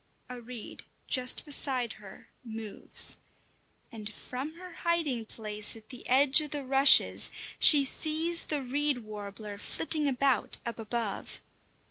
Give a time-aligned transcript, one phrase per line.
[0.31, 3.17] A reed just beside her moves,
[3.91, 9.03] and from her hiding place at the edge of the rushes she sees the reed
[9.03, 11.39] warbler flitting about up above.